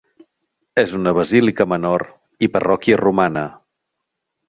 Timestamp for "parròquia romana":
2.59-3.49